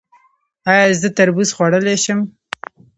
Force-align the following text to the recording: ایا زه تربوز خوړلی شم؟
ایا 0.69 0.85
زه 1.01 1.09
تربوز 1.17 1.49
خوړلی 1.55 1.97
شم؟ 2.03 2.19